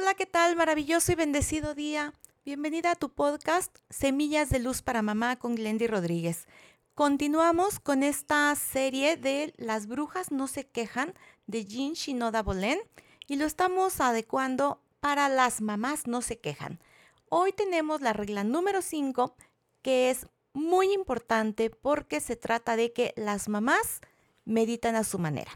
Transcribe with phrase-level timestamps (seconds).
[0.00, 0.54] Hola, ¿qué tal?
[0.54, 2.14] Maravilloso y bendecido día.
[2.44, 6.46] Bienvenida a tu podcast Semillas de Luz para Mamá con Glendy Rodríguez.
[6.94, 11.14] Continuamos con esta serie de Las brujas no se quejan
[11.48, 12.78] de Jean Shinoda Bolén
[13.26, 16.78] y lo estamos adecuando para las mamás no se quejan.
[17.28, 19.34] Hoy tenemos la regla número 5
[19.82, 24.00] que es muy importante porque se trata de que las mamás
[24.44, 25.50] meditan a su manera.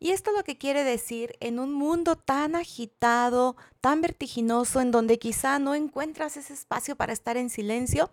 [0.00, 5.18] Y esto lo que quiere decir en un mundo tan agitado, tan vertiginoso, en donde
[5.18, 8.10] quizá no encuentras ese espacio para estar en silencio,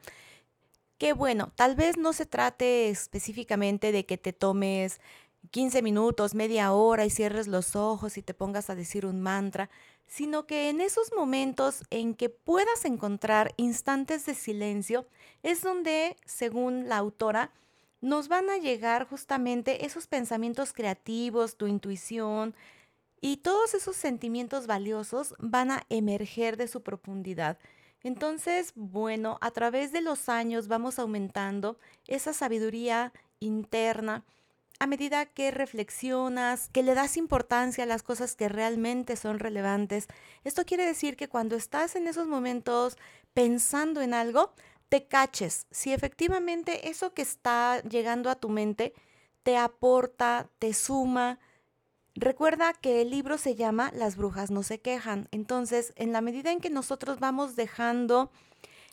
[0.97, 5.01] que bueno, tal vez no se trate específicamente de que te tomes
[5.49, 9.69] 15 minutos, media hora y cierres los ojos y te pongas a decir un mantra,
[10.05, 15.07] sino que en esos momentos en que puedas encontrar instantes de silencio
[15.41, 17.51] es donde, según la autora,
[18.01, 22.55] nos van a llegar justamente esos pensamientos creativos, tu intuición
[23.21, 27.59] y todos esos sentimientos valiosos van a emerger de su profundidad.
[28.03, 31.77] Entonces, bueno, a través de los años vamos aumentando
[32.07, 34.23] esa sabiduría interna
[34.79, 40.07] a medida que reflexionas, que le das importancia a las cosas que realmente son relevantes.
[40.43, 42.97] Esto quiere decir que cuando estás en esos momentos
[43.35, 44.53] pensando en algo,
[44.91, 48.93] te caches si efectivamente eso que está llegando a tu mente
[49.41, 51.39] te aporta, te suma.
[52.13, 55.29] Recuerda que el libro se llama Las brujas no se quejan.
[55.31, 58.31] Entonces, en la medida en que nosotros vamos dejando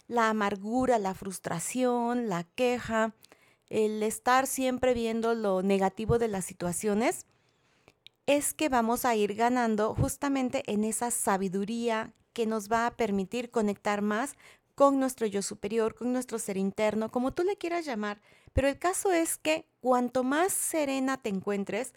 [0.07, 3.13] la amargura, la frustración, la queja,
[3.69, 7.27] el estar siempre viendo lo negativo de las situaciones,
[8.27, 13.51] es que vamos a ir ganando justamente en esa sabiduría que nos va a permitir
[13.51, 14.37] conectar más
[14.79, 18.21] con nuestro yo superior, con nuestro ser interno, como tú le quieras llamar.
[18.53, 21.95] Pero el caso es que cuanto más serena te encuentres,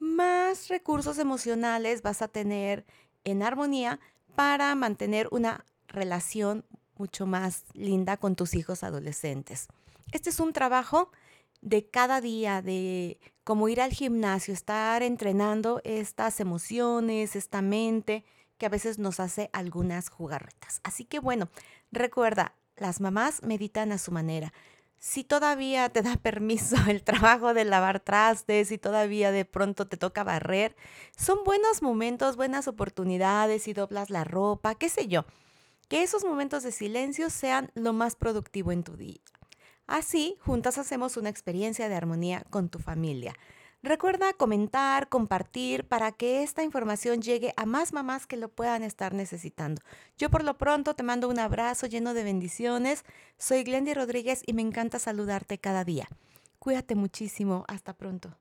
[0.00, 2.84] más recursos emocionales vas a tener
[3.22, 4.00] en armonía
[4.34, 6.64] para mantener una relación
[6.96, 9.68] mucho más linda con tus hijos adolescentes.
[10.10, 11.12] Este es un trabajo
[11.60, 18.24] de cada día, de como ir al gimnasio, estar entrenando estas emociones, esta mente,
[18.60, 20.80] que a veces nos hace algunas jugarretas.
[20.84, 21.48] Así que bueno,
[21.90, 24.52] recuerda, las mamás meditan a su manera.
[24.98, 29.96] Si todavía te da permiso el trabajo de lavar trastes, si todavía de pronto te
[29.96, 30.76] toca barrer,
[31.16, 35.24] son buenos momentos, buenas oportunidades, y doblas la ropa, qué sé yo.
[35.88, 39.22] Que esos momentos de silencio sean lo más productivo en tu día.
[39.86, 43.34] Así, juntas hacemos una experiencia de armonía con tu familia.
[43.82, 49.14] Recuerda comentar, compartir para que esta información llegue a más mamás que lo puedan estar
[49.14, 49.80] necesitando.
[50.18, 53.04] Yo por lo pronto te mando un abrazo lleno de bendiciones.
[53.38, 56.08] Soy Glendy Rodríguez y me encanta saludarte cada día.
[56.58, 57.64] Cuídate muchísimo.
[57.68, 58.36] Hasta pronto.